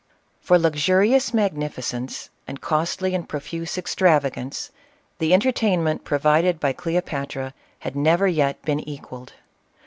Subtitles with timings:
[0.39, 4.71] For luxurious magnificence, and costly and profuse evtravagance,
[5.19, 9.33] the entertainment provided by Cleopatra had never yet been equalled.